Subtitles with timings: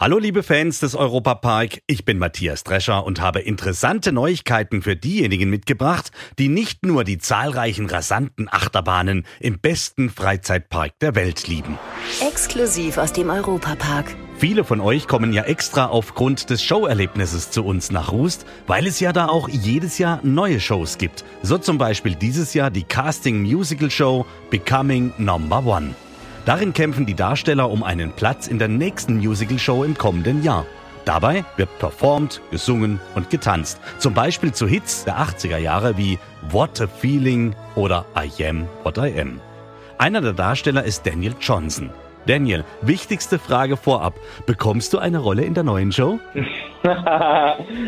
[0.00, 5.50] Hallo liebe Fans des Europapark, ich bin Matthias Drescher und habe interessante Neuigkeiten für diejenigen
[5.50, 11.80] mitgebracht, die nicht nur die zahlreichen rasanten Achterbahnen im besten Freizeitpark der Welt lieben.
[12.24, 14.14] Exklusiv aus dem Europapark.
[14.36, 19.00] Viele von euch kommen ja extra aufgrund des Showerlebnisses zu uns nach Rust, weil es
[19.00, 21.24] ja da auch jedes Jahr neue Shows gibt.
[21.42, 25.96] So zum Beispiel dieses Jahr die Casting Musical Show Becoming Number One.
[26.48, 30.64] Darin kämpfen die Darsteller um einen Platz in der nächsten Musical-Show im kommenden Jahr.
[31.04, 33.78] Dabei wird performt, gesungen und getanzt.
[33.98, 38.96] Zum Beispiel zu Hits der 80er Jahre wie What a Feeling oder I Am What
[38.96, 39.42] I Am.
[39.98, 41.90] Einer der Darsteller ist Daniel Johnson.
[42.26, 44.14] Daniel, wichtigste Frage vorab.
[44.46, 46.18] Bekommst du eine Rolle in der neuen Show?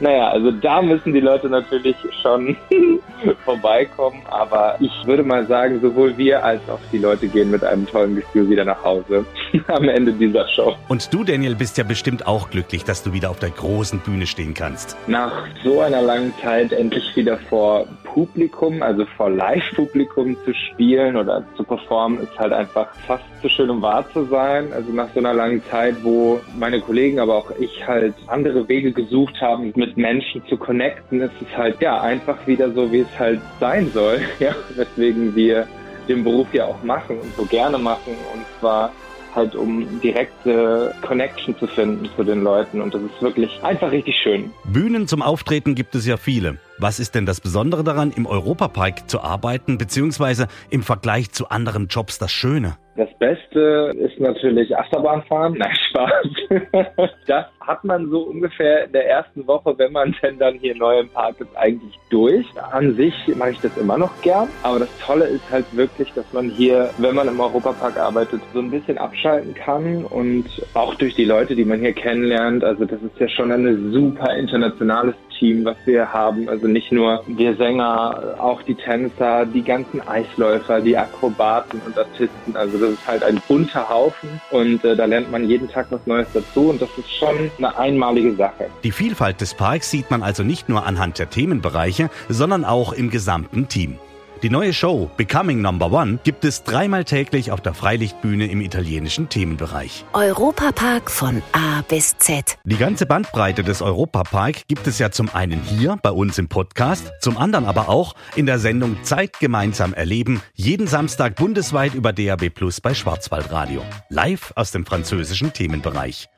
[0.00, 2.56] naja, also da müssen die Leute natürlich schon
[3.44, 7.86] vorbeikommen, aber ich würde mal sagen, sowohl wir als auch die Leute gehen mit einem
[7.86, 9.24] tollen Gefühl wieder nach Hause
[9.68, 10.74] am Ende dieser Show.
[10.88, 14.26] Und du, Daniel, bist ja bestimmt auch glücklich, dass du wieder auf der großen Bühne
[14.26, 14.96] stehen kannst.
[15.06, 21.44] Nach so einer langen Zeit endlich wieder vor Publikum, also vor Live-Publikum zu spielen oder
[21.56, 24.72] zu performen, ist halt einfach fast zu schön, um wahr zu sein.
[24.72, 28.92] Also nach so einer langen Zeit, wo meine Kollegen, aber auch ich halt andere Wege
[28.92, 33.18] gesucht haben, mit Menschen zu connecten, ist es halt ja einfach wieder so, wie es
[33.18, 34.20] halt sein soll.
[34.38, 35.68] Ja, weswegen wir
[36.08, 38.14] den Beruf ja auch machen und so gerne machen.
[38.34, 38.90] Und zwar
[39.34, 42.80] halt um direkte Connection zu finden zu den Leuten.
[42.80, 44.50] Und das ist wirklich einfach richtig schön.
[44.64, 46.58] Bühnen zum Auftreten gibt es ja viele.
[46.82, 51.86] Was ist denn das Besondere daran, im Europapark zu arbeiten, beziehungsweise im Vergleich zu anderen
[51.86, 52.76] Jobs das Schöne?
[52.96, 55.54] Das Beste ist natürlich Achterbahnfahren.
[55.58, 57.06] Nein, Spaß.
[57.28, 60.98] Das hat man so ungefähr in der ersten Woche, wenn man denn dann hier neu
[60.98, 62.44] im Park ist, eigentlich durch.
[62.72, 64.48] An sich mache ich das immer noch gern.
[64.64, 68.58] Aber das Tolle ist halt wirklich, dass man hier, wenn man im Europapark arbeitet, so
[68.58, 72.64] ein bisschen abschalten kann und auch durch die Leute, die man hier kennenlernt.
[72.64, 76.48] Also das ist ja schon ein super internationales Team, was wir haben.
[76.48, 82.54] Also nicht nur wir Sänger, auch die Tänzer, die ganzen Eisläufer, die Akrobaten und Artisten.
[82.54, 86.06] Also das ist halt ein bunter Haufen und äh, da lernt man jeden Tag was
[86.06, 88.68] Neues dazu und das ist schon eine einmalige Sache.
[88.84, 93.10] Die Vielfalt des Parks sieht man also nicht nur anhand der Themenbereiche, sondern auch im
[93.10, 93.98] gesamten Team.
[94.42, 99.28] Die neue Show Becoming Number One gibt es dreimal täglich auf der Freilichtbühne im italienischen
[99.28, 100.04] Themenbereich.
[100.14, 102.58] Europapark von A bis Z.
[102.64, 107.12] Die ganze Bandbreite des Europapark gibt es ja zum einen hier bei uns im Podcast,
[107.20, 112.50] zum anderen aber auch in der Sendung Zeit gemeinsam erleben, jeden Samstag bundesweit über DAB
[112.50, 113.84] Plus bei Schwarzwaldradio.
[114.08, 116.28] Live aus dem französischen Themenbereich.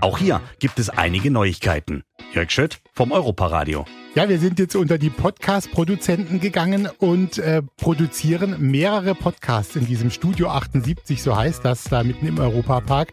[0.00, 2.02] Auch hier gibt es einige Neuigkeiten.
[2.32, 3.84] Jörg Schött vom Europaradio.
[4.14, 10.10] Ja, wir sind jetzt unter die Podcast-Produzenten gegangen und äh, produzieren mehrere Podcasts in diesem
[10.10, 13.08] Studio 78, so heißt das, da mitten im Europapark.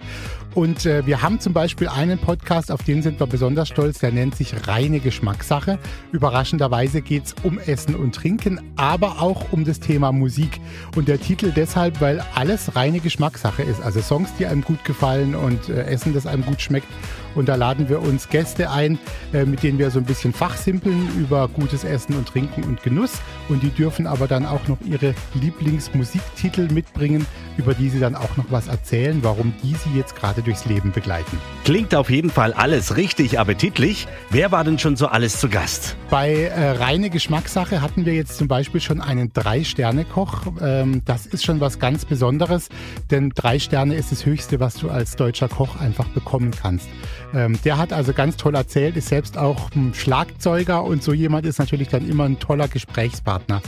[0.56, 4.12] Und äh, wir haben zum Beispiel einen Podcast, auf den sind wir besonders stolz, der
[4.12, 5.80] nennt sich Reine Geschmackssache.
[6.12, 10.60] Überraschenderweise geht's um Essen und Trinken, aber auch um das Thema Musik.
[10.98, 13.82] Und der Titel deshalb, weil alles reine Geschmackssache ist.
[13.82, 16.88] Also Songs, die einem gut gefallen und äh, Essen, das einem gut schmeckt.
[17.36, 18.99] Und da laden wir uns Gäste ein,
[19.34, 23.14] äh, mit denen wir so ein bisschen fachsimpeln über gutes Essen und Trinken und Genuss.
[23.48, 27.26] Und die dürfen aber dann auch noch ihre Lieblingsmusiktitel mitbringen,
[27.58, 30.92] über die sie dann auch noch was erzählen, warum die sie jetzt gerade durchs Leben
[30.92, 31.38] begleiten.
[31.66, 34.08] Klingt auf jeden Fall alles richtig appetitlich.
[34.30, 35.96] Wer war denn schon so alles zu Gast?
[36.10, 40.48] Bei äh, reine Geschmackssache hatten wir jetzt zum Beispiel schon einen Drei-Sterne-Koch.
[40.62, 42.70] Ähm, das ist schon was ganz Besonderes,
[43.12, 46.88] denn drei Sterne ist das Höchste, was du als deutscher Koch einfach bekommen kannst.
[47.34, 51.46] Ähm, der hat also ganz toll erzählt, ist selbst auch ein Schlagzeuger und so jemand
[51.46, 53.62] ist natürlich dann immer ein toller Gesprächspartner.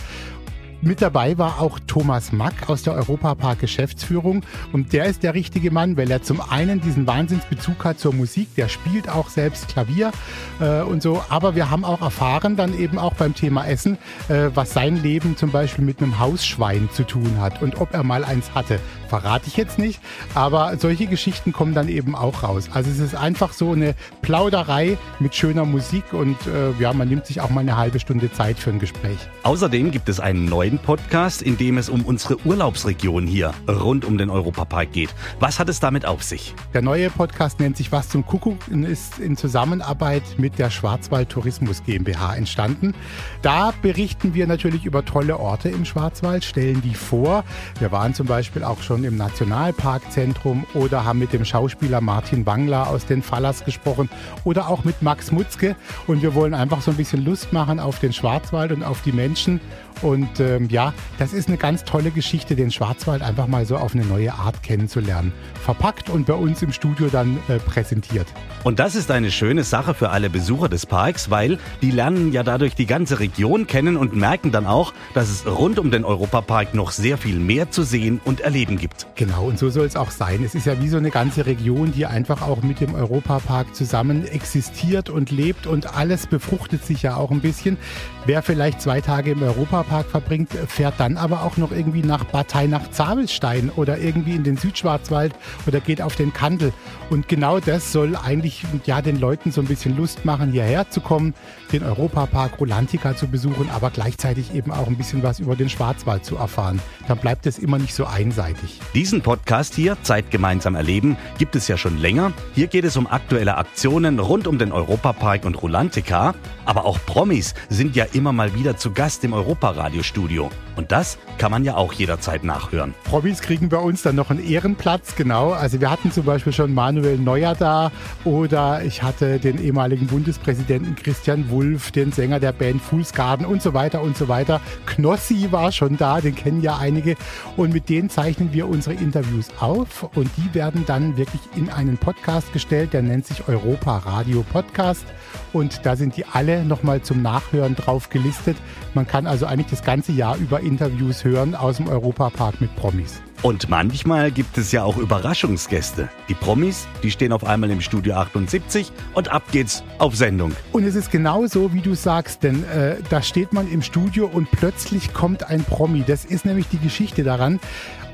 [0.84, 4.42] Mit dabei war auch Thomas Mack aus der Europapark Geschäftsführung
[4.74, 8.56] und der ist der richtige Mann, weil er zum einen diesen Wahnsinnsbezug hat zur Musik,
[8.56, 10.12] der spielt auch selbst Klavier
[10.60, 14.50] äh, und so, aber wir haben auch erfahren dann eben auch beim Thema Essen, äh,
[14.56, 18.24] was sein Leben zum Beispiel mit einem Hausschwein zu tun hat und ob er mal
[18.24, 18.80] eins hatte.
[19.08, 20.02] Verrate ich jetzt nicht,
[20.34, 22.70] aber solche Geschichten kommen dann eben auch raus.
[22.74, 23.94] Also es ist einfach so eine
[24.24, 28.32] Plauderei mit schöner Musik und äh, ja, man nimmt sich auch mal eine halbe Stunde
[28.32, 29.20] Zeit für ein Gespräch.
[29.44, 34.06] Außerdem gibt es einen neuen neuen Podcast, in dem es um unsere Urlaubsregion hier rund
[34.06, 35.14] um den Europapark geht.
[35.40, 36.54] Was hat es damit auf sich?
[36.74, 41.28] Der neue Podcast nennt sich Was zum Kuckuck und ist in Zusammenarbeit mit der Schwarzwald
[41.28, 42.94] Tourismus GmbH entstanden.
[43.42, 47.44] Da berichten wir natürlich über tolle Orte im Schwarzwald, stellen die vor.
[47.80, 52.88] Wir waren zum Beispiel auch schon im Nationalparkzentrum oder haben mit dem Schauspieler Martin Wangler
[52.88, 54.10] aus den Fallas gesprochen
[54.46, 55.76] oder auch mit Max Mutzke.
[56.08, 59.12] Und wir wollen einfach so ein bisschen Lust machen auf den Schwarzwald und auf die
[59.12, 59.60] Menschen.
[60.02, 63.94] Und ähm, ja, das ist eine ganz tolle Geschichte, den Schwarzwald einfach mal so auf
[63.94, 65.32] eine neue Art kennenzulernen.
[65.64, 68.28] Verpackt und bei uns im Studio dann äh, präsentiert.
[68.64, 72.44] Und das ist eine schöne Sache für alle Besucher des Parks, weil die lernen ja
[72.44, 76.74] dadurch die ganze Region kennen und merken dann auch, dass es rund um den Europapark
[76.74, 79.08] noch sehr viel mehr zu sehen und erleben gibt.
[79.16, 80.44] Genau, und so soll es auch sein.
[80.44, 84.26] Es ist ja wie so eine ganze Region, die einfach auch mit dem Europapark zusammen
[84.26, 87.78] existiert und lebt und alles befruchtet sich ja auch ein bisschen.
[88.26, 92.68] Wer vielleicht zwei Tage im Europapark verbringt, fährt dann aber auch noch irgendwie nach Partei
[92.68, 95.34] nach Zabelstein oder irgendwie in den Südschwarzwald
[95.68, 96.74] oder geht auf den Kandel.
[97.10, 101.02] Und genau das soll eigentlich ja den Leuten so ein bisschen Lust machen, hierher zu
[101.02, 101.34] kommen,
[101.72, 106.26] den Europapark Rolantica zu besuchen, aber gleichzeitig eben auch ein bisschen was über den Schwarzwald
[106.26, 106.82] zu erfahren.
[107.08, 108.80] Dann bleibt es immer nicht so einseitig.
[108.94, 112.32] Diesen Podcast hier, Zeit gemeinsam erleben, gibt es ja schon länger.
[112.56, 116.34] Hier geht es um aktuelle Aktionen rund um den Europapark und Rolantica.
[116.66, 119.34] Aber auch Promis sind ja immer mal wieder zu Gast im
[119.82, 120.50] Europaradiostudio.
[120.76, 122.94] Und das kann man ja auch jederzeit nachhören.
[123.04, 125.52] Promis kriegen bei uns dann noch einen Ehrenplatz, genau.
[125.52, 127.92] Also wir hatten zum Beispiel schon Manuel Neuer da
[128.24, 133.62] oder ich hatte den ehemaligen Bundespräsidenten Christian Wulff, den Sänger der Band Fool's Garden und
[133.62, 134.62] so weiter und so weiter.
[134.86, 137.16] Knossi war schon da, den kennen ja einige.
[137.58, 141.98] Und mit denen zeichnen wir unsere Interviews auf und die werden dann wirklich in einen
[141.98, 145.06] Podcast gestellt, der nennt sich Europa Radio Podcast.
[145.54, 148.58] Und da sind die alle nochmal zum Nachhören drauf gelistet.
[148.94, 153.22] Man kann also eigentlich das ganze Jahr über Interviews hören aus dem Europapark mit Promis.
[153.42, 156.10] Und manchmal gibt es ja auch Überraschungsgäste.
[156.30, 160.52] Die Promis, die stehen auf einmal im Studio 78 und ab geht's auf Sendung.
[160.72, 164.28] Und es ist genau so, wie du sagst, denn äh, da steht man im Studio
[164.28, 166.04] und plötzlich kommt ein Promi.
[166.06, 167.60] Das ist nämlich die Geschichte daran.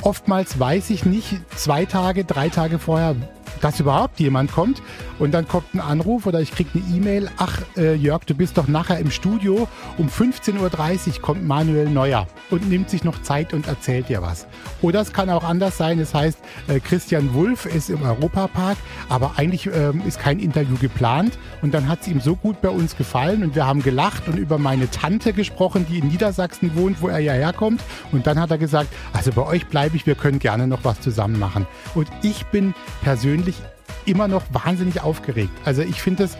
[0.02, 3.16] Oftmals weiß ich nicht zwei Tage, drei Tage vorher,
[3.62, 4.82] dass überhaupt jemand kommt.
[5.20, 7.30] Und dann kommt ein Anruf oder ich kriege eine E-Mail.
[7.38, 9.68] Ach, äh, Jörg, du bist doch nachher im Studio.
[9.98, 14.48] Um 15.30 Uhr kommt Manuel Neuer und nimmt sich noch Zeit und erzählt dir was.
[14.82, 16.00] Oder es kann auch anders sein.
[16.00, 18.78] Es heißt, äh, Christian Wulff ist im Europapark,
[19.10, 21.38] aber eigentlich äh, ist kein Interview geplant.
[21.62, 24.38] Und dann hat es ihm so gut bei uns gefallen und wir haben gelacht und
[24.38, 27.82] über meine Tante gesprochen, die in Niedersachsen wohnt, wo er ja herkommt.
[28.12, 31.02] Und dann hat er gesagt, also bei euch bleibe ich, wir können gerne noch was
[31.02, 31.66] zusammen machen.
[31.96, 33.47] Und ich bin persönlich
[34.06, 35.52] immer noch wahnsinnig aufgeregt.
[35.66, 36.38] Also ich finde es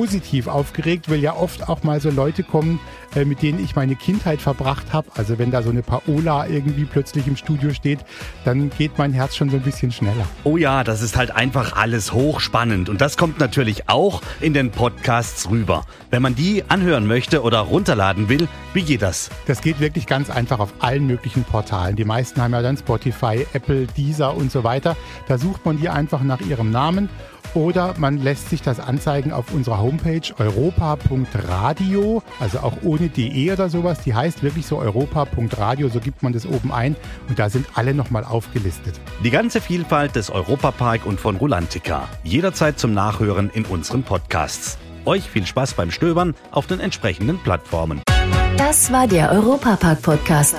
[0.00, 2.80] positiv aufgeregt, weil ja oft auch mal so Leute kommen,
[3.14, 5.10] äh, mit denen ich meine Kindheit verbracht habe.
[5.14, 7.98] Also wenn da so eine Paola irgendwie plötzlich im Studio steht,
[8.46, 10.24] dann geht mein Herz schon so ein bisschen schneller.
[10.42, 12.88] Oh ja, das ist halt einfach alles hochspannend.
[12.88, 15.84] Und das kommt natürlich auch in den Podcasts rüber.
[16.08, 19.28] Wenn man die anhören möchte oder runterladen will, wie geht das?
[19.48, 21.96] Das geht wirklich ganz einfach auf allen möglichen Portalen.
[21.96, 24.96] Die meisten haben ja dann Spotify, Apple, Deezer und so weiter.
[25.28, 27.10] Da sucht man die einfach nach ihrem Namen
[27.54, 29.89] oder man lässt sich das anzeigen auf unserer Homepage
[30.38, 34.00] europa.radio, also auch ohne de oder sowas.
[34.00, 36.96] Die heißt wirklich so europa.radio, so gibt man das oben ein
[37.28, 39.00] und da sind alle nochmal aufgelistet.
[39.24, 42.08] Die ganze Vielfalt des Europapark und von Rulantica.
[42.22, 44.78] Jederzeit zum Nachhören in unseren Podcasts.
[45.04, 48.02] Euch viel Spaß beim Stöbern auf den entsprechenden Plattformen.
[48.56, 50.56] Das war der Europapark-Podcast.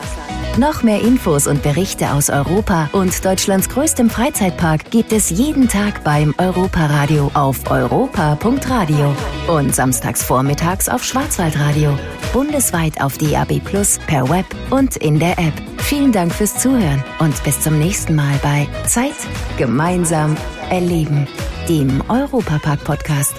[0.57, 6.03] Noch mehr Infos und Berichte aus Europa und Deutschlands größtem Freizeitpark gibt es jeden Tag
[6.03, 9.15] beim Europaradio auf europa.radio
[9.47, 11.97] und samstags vormittags auf Schwarzwaldradio.
[12.33, 15.53] Bundesweit auf DAB Plus, per Web und in der App.
[15.77, 19.15] Vielen Dank fürs Zuhören und bis zum nächsten Mal bei Zeit
[19.57, 20.35] gemeinsam
[20.69, 21.27] erleben,
[21.69, 23.35] dem Europapark Podcast.